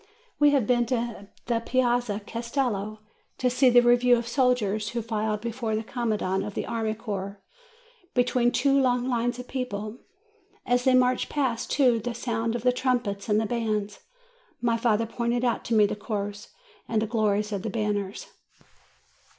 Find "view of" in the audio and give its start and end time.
4.07-4.27